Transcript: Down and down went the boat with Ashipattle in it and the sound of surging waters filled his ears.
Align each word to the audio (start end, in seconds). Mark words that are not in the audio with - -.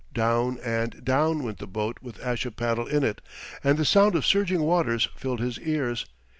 Down 0.15 0.57
and 0.65 1.05
down 1.05 1.43
went 1.43 1.59
the 1.59 1.67
boat 1.67 1.99
with 2.01 2.19
Ashipattle 2.25 2.87
in 2.87 3.03
it 3.03 3.21
and 3.63 3.77
the 3.77 3.85
sound 3.85 4.15
of 4.15 4.25
surging 4.25 4.63
waters 4.63 5.07
filled 5.15 5.41
his 5.41 5.59
ears. 5.59 6.07